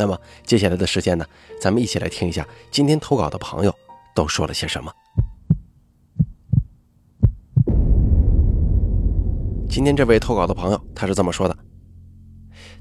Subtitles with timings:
[0.00, 1.26] 那么接下来的时间呢，
[1.60, 3.74] 咱们一起来听一下今天投稿的朋友
[4.14, 4.90] 都说了些什么。
[9.68, 11.54] 今天这位投稿的朋友他是这么说的：“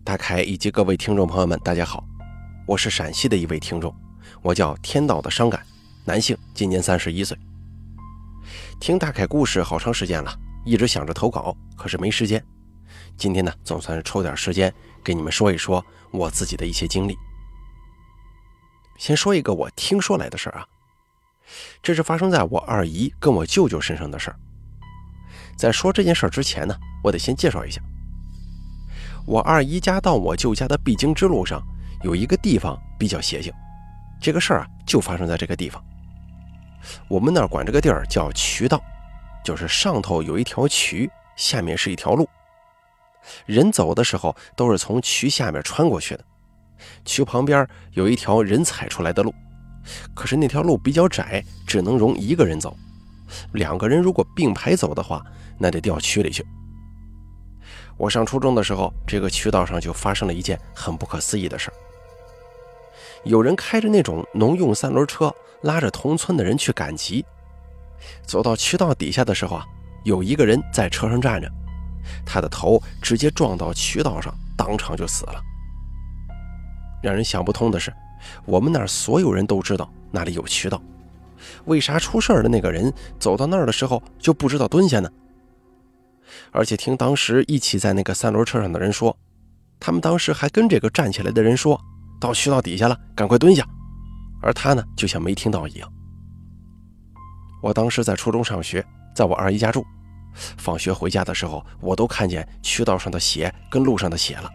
[0.01, 2.05] 大凯以及各位听众朋友们，大家好，
[2.65, 3.93] 我是陕西的一位听众，
[4.41, 5.61] 我叫天道的伤感，
[6.05, 7.37] 男性，今年三十一岁。
[8.79, 10.33] 听大凯故事好长时间了，
[10.63, 12.41] 一直想着投稿，可是没时间。
[13.17, 17.15] 今天呢，总算是抽点时间给你们说一说。”我自己的一些经历。
[18.97, 20.65] 先说一个我听说来的事儿啊，
[21.83, 24.35] 这是发生在我二姨跟我舅舅身上的事儿。
[25.55, 27.79] 在说这件事儿之前呢，我得先介绍一下，
[29.27, 31.61] 我二姨家到我舅家的必经之路上
[32.01, 33.53] 有一个地方比较邪性，
[34.19, 35.79] 这个事儿啊就发生在这个地方。
[37.07, 38.81] 我们那儿管这个地儿叫渠道，
[39.43, 42.27] 就是上头有一条渠，下面是一条路。
[43.45, 46.23] 人走的时候都是从渠下面穿过去的，
[47.05, 49.33] 渠旁边有一条人踩出来的路，
[50.13, 52.75] 可是那条路比较窄，只能容一个人走。
[53.53, 55.23] 两个人如果并排走的话，
[55.57, 56.43] 那得掉渠里去。
[57.97, 61.73] 我上初中的时候，这个渠道上就发生了一件很不可思议的事儿。
[63.25, 67.23] 有人开着那种农用三轮车，拉着同村的人去赶集，
[68.25, 69.65] 走到渠道底下的时候啊，
[70.05, 71.51] 有一个人在车上站着。
[72.25, 75.41] 他的头直接撞到渠道上，当场就死了。
[77.01, 77.93] 让人想不通的是，
[78.45, 80.81] 我们那儿所有人都知道那里有渠道，
[81.65, 85.09] 为啥出事儿的那个人走到那儿的时候就不知道蹲下呢？
[86.51, 89.15] 而且听当时一起在那个三轮车上的人说，
[89.79, 91.79] 他们当时还跟这个站起来的人说
[92.19, 93.65] ：“到渠道底下了，赶快蹲下。”
[94.41, 95.91] 而他呢，就像没听到一样。
[97.61, 98.85] 我当时在初中上学，
[99.15, 99.85] 在我二姨家住。
[100.57, 104.49] 放学回家的时候，我都看见渠道上的血跟路上的血了。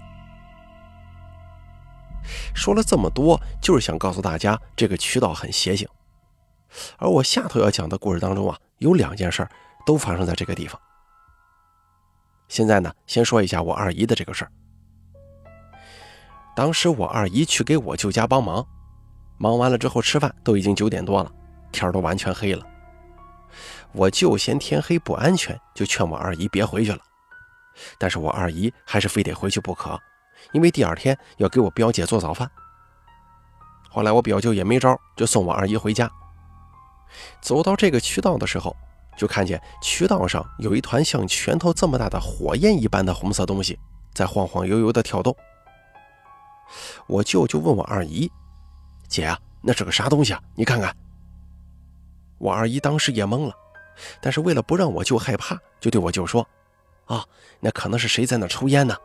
[2.55, 5.87] 说了这么多，就是想告诉大家，这个渠道很邪性。
[6.97, 9.51] 而我下头要讲的故事当中啊，有两件事儿
[9.85, 10.81] 都发生在这个地方。
[12.49, 14.51] 现在呢，先说一下我二姨的这个事儿。
[16.57, 18.67] 当时我二姨去给我舅家帮忙，
[19.39, 21.31] 忙完了之后吃饭，都已经九点多了，
[21.73, 22.65] 天儿都完全黑了。
[23.95, 26.99] 我舅嫌天黑不安全，就劝我二姨别回去了。
[27.99, 29.99] 但是我二姨还是非得回去不可，
[30.53, 32.51] 因为第二天要给我表姐做早饭。
[33.89, 36.11] 后来我表舅也没招，就送我二姨回家。
[37.41, 38.77] 走到这个渠道的时候，
[39.17, 43.79] 就看见渠道上有一团像拳头这么大的火焰一般的红色东西
[44.13, 45.35] 在晃晃悠悠的跳动。
[47.07, 48.29] 我舅就问我二姨
[49.07, 50.43] ：“姐啊，那是个啥东西啊？
[50.57, 50.93] 你看看。”
[52.39, 53.55] 我二姨当时也懵了。
[54.21, 56.47] 但是为了不让我舅害怕，就对我舅说
[57.07, 57.25] ：“啊，
[57.61, 58.97] 那可能是谁在那抽烟呢？”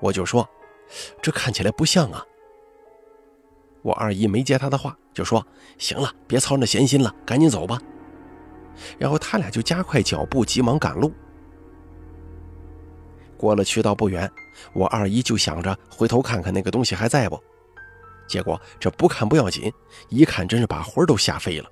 [0.00, 0.48] 我舅说
[1.22, 2.24] ：“这看起来不像啊。”
[3.82, 5.46] 我二姨没接他的话，就说
[5.78, 7.80] ：“行了，别操那闲心了，赶紧走吧。”
[8.98, 11.12] 然后他俩就加快脚步，急忙赶路。
[13.38, 14.30] 过了渠道不远，
[14.72, 17.42] 我二姨就想着回头看看那个东西还在不。
[18.26, 19.72] 结果这不看不要紧，
[20.08, 21.70] 一看真是把魂都吓飞了。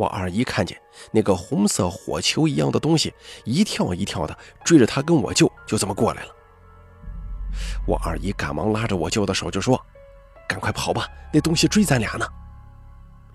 [0.00, 0.80] 我二姨看见
[1.10, 3.12] 那个红色火球一样的东西
[3.44, 4.34] 一跳一跳的
[4.64, 6.34] 追着她跟我舅就这么过来了。
[7.86, 9.78] 我二姨赶忙拉着我舅的手就说
[10.48, 12.26] ：“赶快跑吧，那东西追咱俩呢。”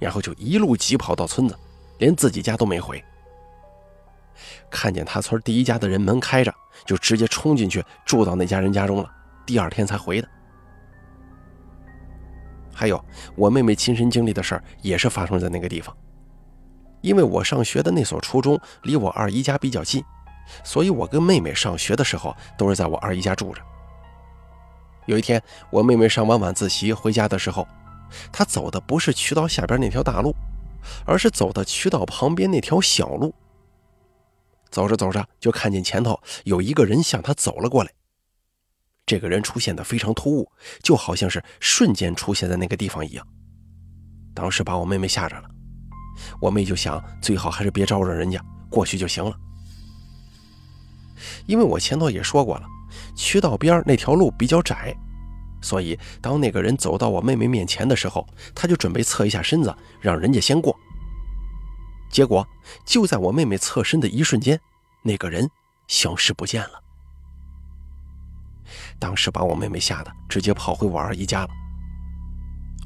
[0.01, 1.55] 然后就一路急跑到村子，
[1.99, 3.03] 连自己家都没回。
[4.67, 6.51] 看见他村第一家的人门开着，
[6.83, 9.11] 就直接冲进去住到那家人家中了。
[9.45, 10.27] 第二天才回的。
[12.73, 15.95] 还有我妹妹亲身经历的事儿，也是发生在那个地方。
[17.05, 20.03] 因为我上学的那所初中离我二姨家比较近，
[20.63, 23.61] 所以我跟妹妹上学的时候都是在我二姨家住着。
[25.05, 27.67] 有一天，我妹妹上完晚自习回家的时候，
[28.33, 30.35] 她走的不是渠道下边那条大路，
[31.05, 33.31] 而是走的渠道旁边那条小路。
[34.71, 37.91] 走着走着，就看见前头有一个人向她走了过来。
[39.05, 43.27] 这个人出现的非常突兀，就好像是瞬间出现在那个地方一样。
[44.33, 45.47] 当时把我妹妹吓着了。
[46.39, 49.35] 我妹就想，最好还是别招惹人家，过去就行了。
[51.45, 52.67] 因为我前头也说过了，
[53.15, 54.95] 渠道边那条路比较窄，
[55.61, 60.75] 所以当那个人走到我妹妹面前的时候，他就准备侧一下身子，让人家先过。
[62.11, 62.47] 结果
[62.85, 64.59] 就在我妹妹侧身的一瞬间，
[65.03, 65.49] 那个人
[65.87, 66.81] 消失不见了。
[68.99, 71.49] 当时把我妹妹吓得直接跑回我二姨家了。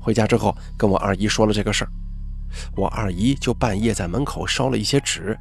[0.02, 1.92] 回家之后跟我二姨说了这个事儿，
[2.76, 5.38] 我二姨就半夜在门口烧了一些纸。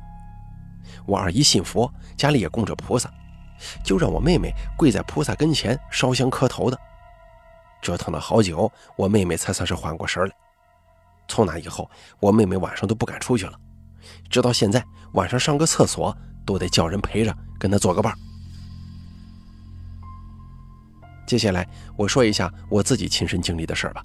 [1.07, 3.11] 我二姨信佛，家里也供着菩萨，
[3.83, 6.79] 就让我妹妹跪在菩萨跟前烧香磕头的。
[7.81, 10.35] 折腾了好久，我妹妹才算是缓过神来。
[11.29, 11.91] 从那以后，
[12.21, 13.59] 我妹妹晚上都不敢出去了。
[14.31, 18.15] 直到现在，晚上上个厕所都得叫人陪着，跟她做个伴
[21.27, 24.03] 接下来我说一下我自己亲身经历的事儿吧。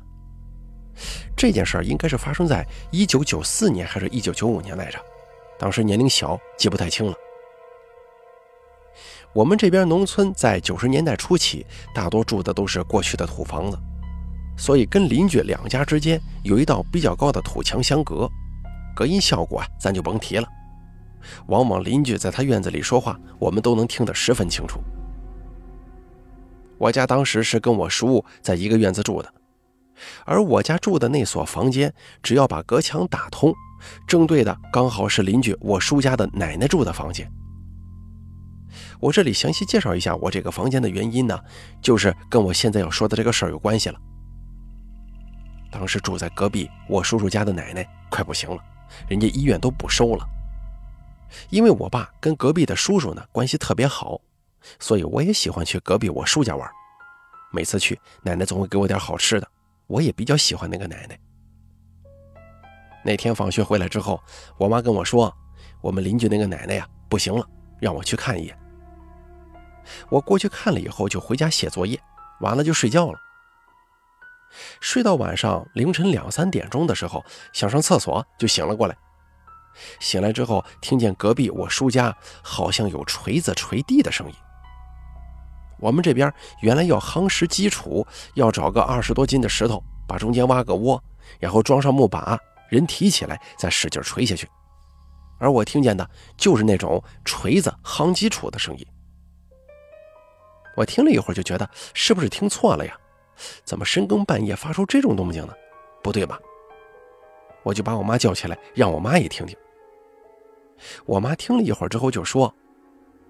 [1.36, 5.00] 这件事儿应该是发生在一九九四年还是一九九五年来着，
[5.58, 7.14] 当时年龄小，记不太清了。
[9.34, 13.78] 我们这边农村在九十年代初期，大多住的都是过去的土房子，
[14.56, 18.30] 所以跟邻居两家之间有一道比较高的土墙相隔。
[18.96, 20.48] 隔音效果啊，咱就甭提了。
[21.48, 24.80] 往往邻居在他院子里说话，我们都能听得十分清楚。
[26.78, 29.34] 我家当时是跟我叔在一个院子住的，
[30.26, 33.54] 而我家住的那所房间，只要把隔墙打通，
[34.08, 37.30] 正对的刚好是邻居我叔家的奶奶住的房间。
[39.00, 41.40] 我这里详细介绍一下我这个房间的原因呢，
[41.82, 44.00] 就是跟我现在要说的这个事儿有关系了。
[45.72, 48.58] 当时住在隔壁我叔叔家的奶奶快不行了。
[49.08, 50.24] 人家医院都不收了，
[51.50, 54.22] 因为我爸跟隔壁的叔叔呢关系特别好，
[54.80, 56.70] 所以我也喜欢去隔壁我叔家玩。
[57.52, 59.48] 每次去，奶奶总会给我点好吃的，
[59.88, 61.20] 我也比较喜欢那个奶奶。
[63.04, 64.22] 那天放学回来之后，
[64.58, 65.36] 我妈跟我说，
[65.82, 67.46] 我们邻居那个奶奶呀不行了，
[67.80, 68.58] 让我去看一眼。
[70.10, 72.00] 我过去看了以后，就回家写作业，
[72.40, 73.20] 完了就睡觉了。
[74.80, 78.96] 睡到晚上凌晨两三点钟的时候，想上厕所就醒了过来。
[80.00, 84.36] 醒来之后，听见隔壁我叔家好像有锤子锤地的声音。
[85.84, 91.04] 我们这边原来要夯实基础，要找个二十多斤的石头，把中间挖个窝，
[91.42, 92.40] 然后装上木把，
[92.70, 94.48] 人提起来再使劲锤下去。
[95.40, 98.88] 而我听见的就是那种锤子夯基础的声音。
[100.78, 102.98] 我听了一会儿，就觉得是不是听错了呀？
[103.66, 105.54] 怎么深更半夜发出这种动静呢？
[106.02, 106.40] 不对吧？
[107.64, 109.54] 我就把我妈叫起来，让我妈也听听。
[111.06, 112.56] 我妈听了一会儿之后就说：“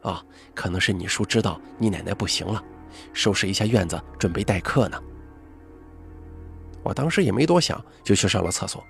[0.03, 0.23] 啊，
[0.53, 2.63] 可能是你叔知道你奶奶不行了，
[3.13, 5.01] 收拾一下院子，准备待客呢。”
[6.83, 8.83] 我当时也没多想，就去上了厕所。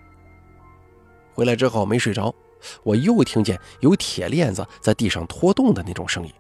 [1.34, 2.34] 回来之后没睡着，
[2.84, 6.34] 我又听见有铁链子在地上拖动的那种声音，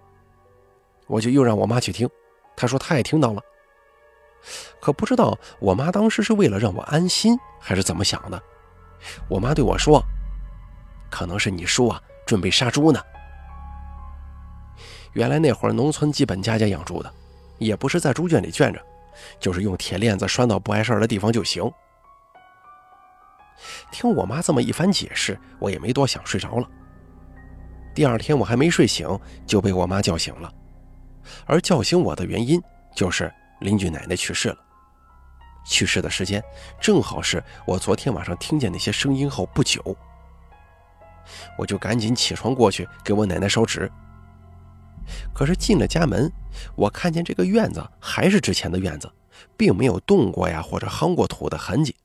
[1.08, 2.10] 我就又让我妈去听，
[2.56, 3.42] 她说她也听到了。
[4.82, 8.42] 可不知道我妈当时是为了让我安心，还是怎么想的。
[9.30, 10.04] 我妈对我说
[11.10, 13.00] ：“可能是你叔啊，准备杀猪呢。”
[15.14, 17.14] 原来那会儿农村基本家家养猪的，
[17.58, 18.82] 也不是在猪圈里圈着，
[19.40, 21.64] 就是用铁链子拴到不碍事儿的地方就行。
[23.92, 26.70] 听我妈这么一番解释，我也没多想，睡着了。
[27.96, 30.52] 第二天我还没睡醒，就被我妈叫醒了，
[31.46, 32.62] 而叫醒我的原因
[32.96, 33.32] 就是。
[33.60, 34.58] 邻居奶奶去世了，
[35.66, 36.44] 去世的时间
[36.82, 39.96] 正好是我昨天晚上听见那些声音后不久。
[41.58, 43.90] 我就赶紧起床过去给我奶奶烧纸。
[45.34, 46.32] 可是进了家门，
[46.76, 49.12] 我看见这个院子还是之前的院子，
[49.58, 51.96] 并没有动过呀或者夯过土的痕迹，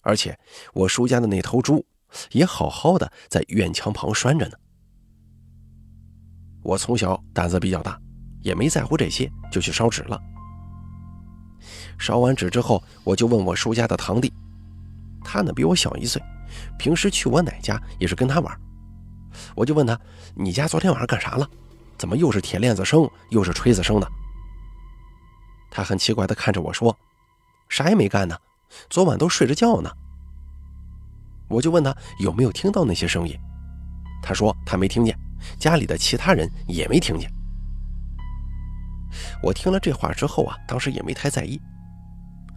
[0.00, 0.38] 而且
[0.72, 1.84] 我叔家的那头猪
[2.32, 4.56] 也好好的在院墙旁拴着呢。
[6.62, 7.98] 我从小胆子比较大，
[8.42, 10.20] 也没在乎这些，就去烧纸了。
[11.98, 14.32] 烧完纸之后，我就问我叔家的堂弟，
[15.24, 16.22] 他呢比我小一岁，
[16.78, 18.60] 平时去我奶家也是跟他玩。
[19.54, 19.98] 我就问他
[20.34, 21.48] ：“你家昨天晚上干啥了？
[22.00, 24.10] 怎么又是铁链子声，又是锤子声的？”
[25.70, 26.96] 他很奇怪地看着我说
[27.68, 28.34] ：“啥也没干呢，
[28.88, 29.92] 昨晚都睡着觉呢。”
[31.46, 33.38] 我就问他有没有听到那些声音，
[34.22, 35.14] 他说他没听见，
[35.58, 37.30] 家里的其他人也没听见。
[39.42, 41.60] 我听了这话之后啊，当时也没太在意。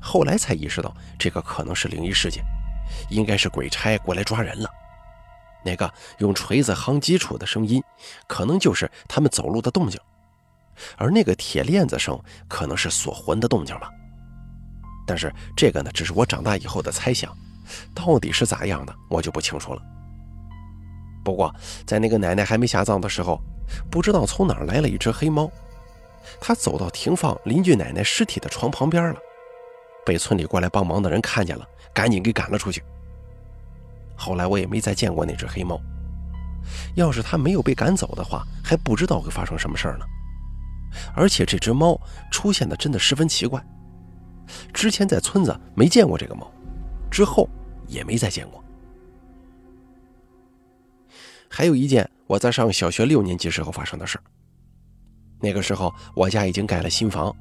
[0.01, 2.41] 后来才意识到，这个可能是灵异事件，
[3.09, 4.69] 应该是鬼差过来抓人了。
[5.63, 7.81] 那个用锤子夯基础的声音，
[8.27, 9.99] 可能就是他们走路的动静，
[10.97, 13.89] 而那个铁链子声，可能是锁魂的动静吧。
[15.05, 17.35] 但是这个呢，只是我长大以后的猜想，
[17.93, 19.81] 到底是咋样的，我就不清楚了。
[21.23, 21.53] 不过
[21.85, 23.39] 在那个奶奶还没下葬的时候，
[23.89, 25.49] 不知道从哪儿来了一只黑猫，
[26.39, 29.19] 它走到停放邻居奶奶尸体的床旁边了，
[30.05, 32.83] 被村里过来帮忙的人看见了，赶紧给赶了出去。
[34.15, 35.79] 后来我也没再见过那只黑猫。
[36.95, 40.05] 要是他没有被赶走的话，还不知道会发生什么事儿呢。
[41.15, 41.99] 而且这只猫
[42.31, 43.63] 出现的真的十分奇怪，
[44.73, 46.49] 之前在村子没见过这个猫，
[47.11, 47.49] 之后
[47.87, 48.63] 也没再见过。
[51.49, 54.19] 还有一件我在上小学六年级时候发生的事
[55.39, 57.35] 那个时候我家已经盖了新房，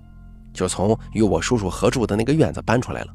[0.52, 3.14] 就从与我叔叔合住的那个院子搬出来了。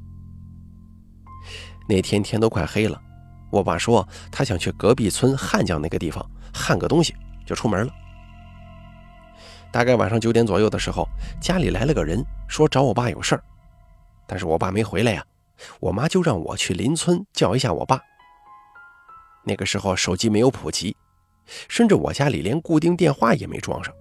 [1.89, 3.01] 那天天都快黑了。
[3.49, 7.93] 我爸说他想去隔壁村汉江那个地方焊个东西，就出门了。
[9.71, 11.07] 大概晚上九点左右的时候，
[11.41, 13.43] 家里来了个人，说找我爸有事儿，
[14.25, 15.23] 但是我爸没回来呀。
[15.79, 17.99] 我妈就让我去邻村叫一下我爸。
[19.43, 20.95] 那个时候手机没有普及，
[21.67, 23.93] 甚至我家里连固定电话也没装上，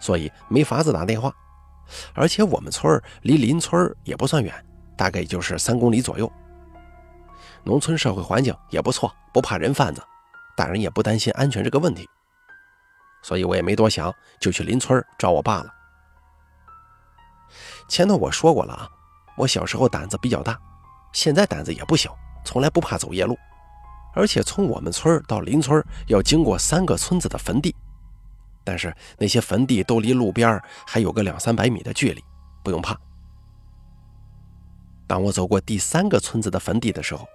[0.00, 1.32] 所以没法子打电话。
[2.14, 4.54] 而且我们村离邻村也不算远，
[4.96, 6.30] 大概就是三公里左右。
[7.64, 10.02] 农村社会环境也不错，不怕人贩子，
[10.56, 12.08] 大人也不担心安全这个问题，
[13.22, 15.72] 所以我也没多想，就去邻村找我爸了。
[17.88, 18.88] 前头我说过了啊，
[19.36, 20.58] 我小时候胆子比较大，
[21.12, 23.38] 现在胆子也不小，从来不怕走夜路，
[24.14, 27.74] 而且从我们村到邻村要经过三个村子的坟地，
[28.64, 32.24] 但是那些坟地都离路边还有个两三百米的距离，
[32.64, 32.98] 不用怕。
[35.06, 37.28] 当我走过第三个村子的坟地的时候，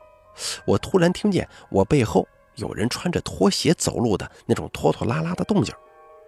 [0.65, 5.73] 我突然听见我背后有人穿着拖鞋走路的那种拖拖拉拉的动静，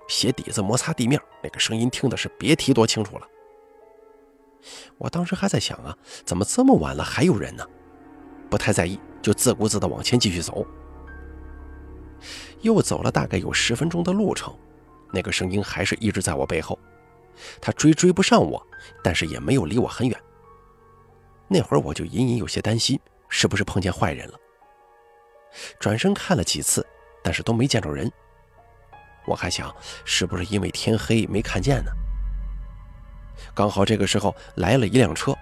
[0.08, 3.28] 鞋底子摩擦地面，那个声音听的是别提多清楚了。
[4.98, 7.66] 我当时还在想啊，怎么这么晚了还有人呢？
[8.50, 10.66] 不太在意，就自顾自地往前继续走。
[12.62, 14.54] 又走了大概有十分钟的路程，
[15.14, 16.78] 那个声音还是一直在我背后，
[17.62, 18.62] 他追追不上我，
[19.02, 20.20] 但是也没有离我很远。
[21.48, 23.00] 那会儿我就隐隐有些担心。
[23.30, 24.38] 是不是碰见坏人了？
[25.80, 26.86] 转身看了几次，
[27.24, 28.12] 但是都没见着人。
[29.26, 31.92] 我还想，是不是因为天黑没看见呢？
[33.54, 35.34] 刚好这个时候来了一辆车，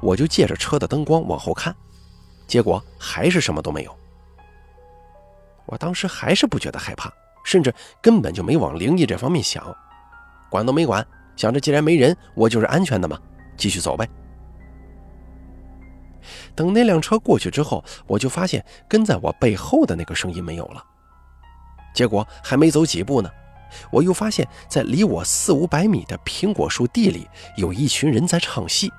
[0.00, 1.74] 我就借着车的灯光往后看，
[2.46, 3.98] 结果还是什么都没有。
[5.66, 7.12] 我当时还是不觉得害怕，
[7.44, 9.74] 甚至根本就没往灵异这方面想，
[10.50, 11.06] 管都没管，
[11.36, 13.18] 想着既然没人，我就是安全的嘛，
[13.56, 14.08] 继续走呗。
[16.54, 20.84] 等那辆车过去之后，我就发现跟在我背后的那个声音没有了。
[21.94, 23.30] 结果还没走几步呢，
[23.90, 28.92] 我又发现，在离我四五百米的苹果树地里，有一群人在唱戏。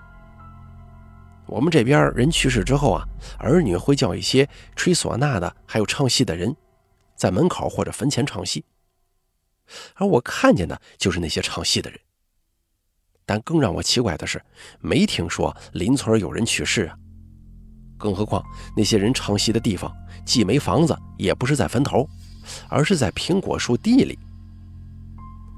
[1.48, 3.05] 我们这边人去世之后啊，
[3.38, 6.55] 儿女会叫一些吹唢呐的，还有唱戏的人，
[7.15, 8.65] 在门口或者坟前唱戏。
[9.96, 12.00] 而我看见的就是那些唱戏的人。
[13.25, 14.41] 但更让我奇怪的是，
[14.79, 16.98] 没听说邻村有人去世啊。
[17.97, 18.43] 更何况
[18.75, 19.91] 那些人唱戏的地方
[20.25, 22.07] 既没房子，也不是在坟头，
[22.67, 24.17] 而是在苹果树地里。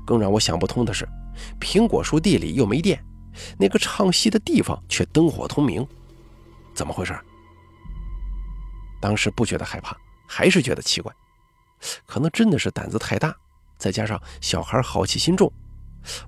[0.06, 1.08] 更让我想不通的是，
[1.60, 3.04] 苹果树地里又没电，
[3.58, 5.86] 那个唱戏的地方却灯火通明，
[6.74, 7.18] 怎么回事？
[9.02, 9.96] 当时不觉得害怕，
[10.28, 11.14] 还是觉得奇怪。
[12.06, 13.36] 可能真的是胆子太大，
[13.78, 15.52] 再加上小孩好奇心重，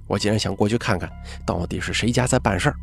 [0.08, 1.10] 我竟然想过去看看
[1.46, 2.76] 到底是谁家在办事儿。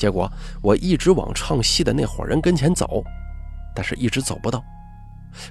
[0.00, 3.04] 结果我一直往唱戏的那伙人跟前走，
[3.74, 4.64] 但是一直走不到。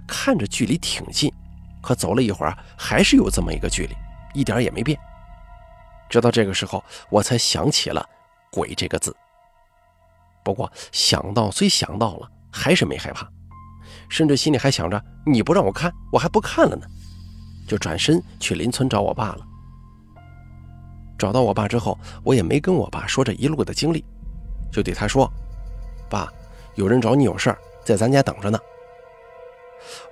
[0.07, 1.31] 看着距离挺近，
[1.83, 3.95] 可走了一会儿还是有这么一个距离，
[4.33, 4.99] 一点也没变。
[6.09, 8.03] 直到这个时候，我才想起了
[8.51, 9.15] “鬼”这个字。
[10.43, 13.29] 不过想到虽想到了，还是没害怕，
[14.09, 16.87] 甚至心里还想着：你不让我看，我还不看了呢。
[17.67, 19.45] 就转身去邻村找我爸了。
[21.19, 24.03] 找到我爸之后，我也没跟我爸说这一路的经历。
[24.71, 25.31] 就对他说
[26.09, 26.31] ：“爸，
[26.75, 28.59] 有人找你有事儿，在咱家等着呢。”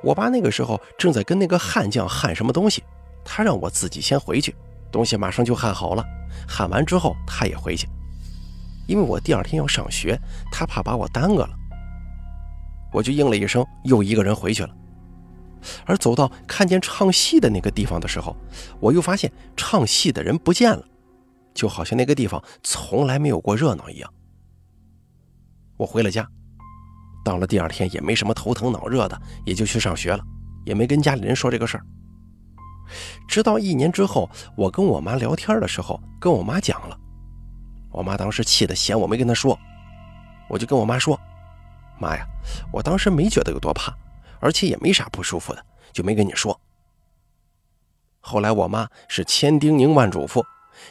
[0.01, 2.83] 我爸那个时候正在跟那个焊匠焊什么东西，
[3.25, 4.55] 他让我自己先回去，
[4.91, 6.03] 东西马上就焊好了。
[6.47, 7.87] 焊完之后他也回去，
[8.87, 10.17] 因为我第二天要上学，
[10.51, 11.49] 他怕把我耽搁了。
[12.93, 14.69] 我就应了一声，又一个人回去了。
[15.85, 18.35] 而走到看见唱戏的那个地方的时候，
[18.79, 20.83] 我又发现唱戏的人不见了，
[21.53, 24.13] 就好像那个地方从来没有过热闹一样。
[25.77, 26.27] 我回了家，
[27.23, 30.23] 到了第二天也没什么头疼脑热的，也就去上学了，
[30.65, 31.85] 也没跟家里人说这个事儿。
[33.27, 36.97] 直到一年之后，我跟我妈聊天的时候，跟我妈讲了，
[37.91, 39.57] 我妈当时气得嫌我没跟她说，
[40.49, 41.19] 我就跟我妈说
[41.99, 42.25] ：“妈呀，
[42.71, 43.93] 我当时没觉得有多怕，
[44.39, 46.59] 而且也没啥不舒服的，就没跟你说。”
[48.21, 50.43] 后来我妈是千叮咛万嘱咐，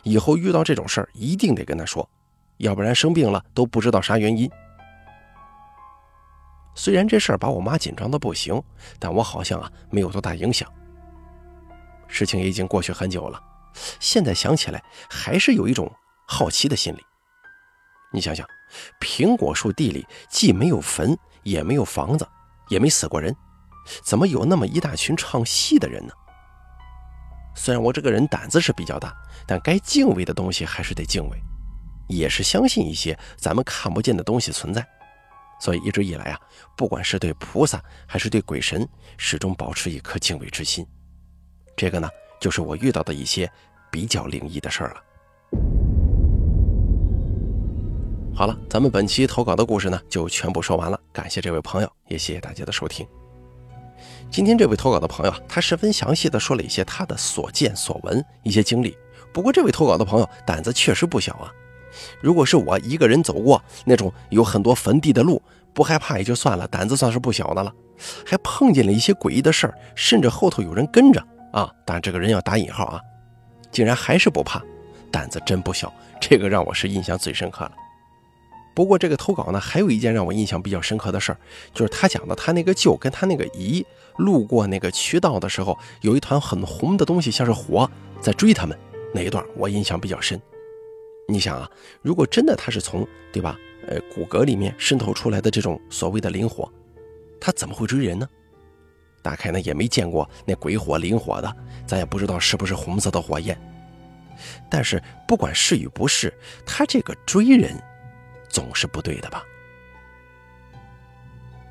[0.02, 2.09] 以后遇到这种事儿一定得跟她说，
[2.59, 4.50] 要不然生病了都不知道啥原因。
[6.76, 8.62] 虽然这事儿把我妈紧张的不行，
[9.00, 10.71] 但我好像啊没有多大影响。
[12.06, 13.42] 事情已经过去很久了，
[13.99, 14.80] 现在想起来
[15.11, 15.90] 还是有一种
[16.28, 17.02] 好奇的心理。
[18.12, 18.47] 你想想，
[19.00, 22.28] 苹果树地里既没有坟，也没有房子，
[22.68, 23.35] 也没死过人，
[24.04, 26.12] 怎么有那么一大群唱戏的人呢？
[27.54, 29.14] 虽然我这个人胆子是比较大，
[29.47, 31.42] 但该敬畏的东西还是得敬畏，
[32.06, 34.87] 也是相信一些咱们看不见的东西存在。
[35.59, 36.41] 所以一直以来啊，
[36.77, 38.87] 不管是对菩萨还是对鬼神，
[39.17, 40.87] 始终保持一颗敬畏之心。
[41.77, 42.09] 这个呢，
[42.41, 43.51] 就是我遇到的一些
[43.91, 45.03] 比较灵异的事儿了。
[48.35, 51.01] 好了，咱们本期投稿的故事呢，就全部说完了。
[51.13, 53.07] 感谢这位朋友，也谢谢大家的收听。
[54.31, 58.95] 今天这位投稿的朋友，他十分详细的说了一些他的所见所闻、一些经历。
[59.33, 61.51] 不过，这位投稿的朋友胆子确实不小啊。
[62.21, 65.41] 如果是我一个人走过那种有很多坟地的路，
[65.73, 67.73] 不害怕也就算了，胆子算是不小的了。
[68.25, 71.23] 还碰见了一些诡异的事儿，甚至后头有人跟着
[71.53, 71.71] 啊。
[71.85, 73.00] 但这个人要打引号啊，
[73.71, 74.62] 竟然还是不怕，
[75.11, 75.93] 胆子真不小。
[76.21, 77.73] 这个让我是印象最深刻了。
[78.75, 81.38] 不过这个投稿呢，还有一件让我印象比较深刻的事儿，
[81.73, 83.85] 就是他讲的他那个舅跟他那个姨
[84.19, 88.79] 路过那个渠道的时候，有一团很红的东西，像是火在追他们
[89.15, 90.38] 那一段，我印象比较深。
[91.28, 91.71] 你想啊，
[92.02, 96.73] 如果真的他是从对吧，呃，骨骼里面渗透出来的这种所谓的灵火，
[97.40, 98.28] 他怎么会追人呢？
[99.23, 101.56] 大概呢也没见过那鬼火灵火的，
[101.87, 103.59] 咱也不知道是不是红色的火焰。
[104.71, 106.33] 但是不管是与不是，
[106.64, 107.76] 他这个追人。
[108.49, 109.45] 总是不对的吧？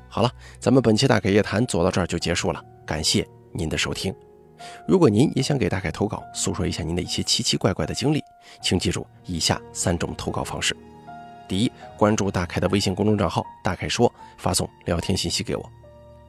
[0.08, 4.14] 好了，咱们本期大凯夜谈做到这儿就结束了，感谢您的收听。
[4.86, 8.22] 如果您也想给大凯投稿，诉说一下您的一些奇奇怪怪的经历，
[8.62, 10.76] 请记住以下三种投稿方式：
[11.48, 15.62] 第一，关注大凯的微信公众账号“大凯说”，发送聊天信息给我；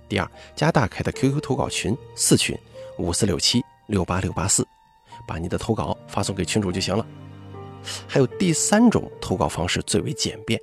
[0.10, 2.58] 第二，加大凯的 QQ 投稿群四群
[2.98, 4.68] 五四六七六八六八四，
[5.28, 7.06] 把你的投稿发送给群主就行了。
[8.08, 10.60] 还有第三种投稿方式最为简便，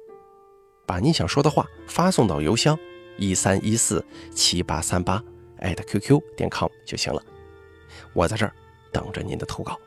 [0.86, 2.78] 把你想说的话发送到邮箱
[3.16, 5.22] 一三一四七八三八
[5.60, 7.22] 艾特 QQ 点 com 就行了。
[8.14, 8.52] 我在这儿
[8.90, 9.78] 等着您的投稿。